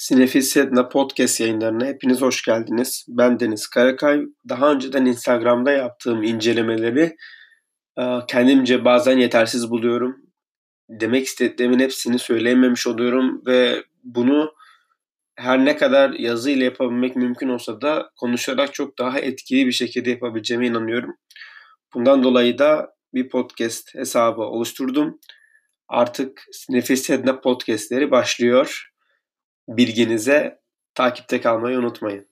Sinefil 0.00 0.40
Sedna 0.40 0.88
Podcast 0.88 1.40
yayınlarına 1.40 1.86
hepiniz 1.86 2.20
hoş 2.20 2.42
geldiniz. 2.42 3.06
Ben 3.08 3.40
Deniz 3.40 3.66
Karakay. 3.66 4.22
Daha 4.48 4.72
önceden 4.72 5.06
Instagram'da 5.06 5.72
yaptığım 5.72 6.22
incelemeleri 6.22 7.16
e, 7.98 8.04
kendimce 8.28 8.84
bazen 8.84 9.18
yetersiz 9.18 9.70
buluyorum. 9.70 10.16
Demek 10.88 11.26
istediğimin 11.26 11.78
hepsini 11.78 12.18
söyleyememiş 12.18 12.86
oluyorum 12.86 13.42
ve 13.46 13.84
bunu 14.04 14.54
her 15.36 15.64
ne 15.64 15.76
kadar 15.76 16.10
yazı 16.10 16.50
ile 16.50 16.64
yapabilmek 16.64 17.16
mümkün 17.16 17.48
olsa 17.48 17.80
da 17.80 18.10
konuşarak 18.16 18.74
çok 18.74 18.98
daha 18.98 19.18
etkili 19.18 19.66
bir 19.66 19.72
şekilde 19.72 20.10
yapabileceğime 20.10 20.66
inanıyorum. 20.66 21.16
Bundan 21.94 22.22
dolayı 22.22 22.58
da 22.58 22.94
bir 23.14 23.28
podcast 23.28 23.94
hesabı 23.94 24.42
oluşturdum. 24.42 25.18
Artık 25.88 26.42
Nefis 26.68 27.02
Sedna 27.02 27.40
podcastleri 27.40 28.10
başlıyor 28.10 28.89
bilginize 29.76 30.60
takipte 30.94 31.40
kalmayı 31.40 31.78
unutmayın. 31.78 32.29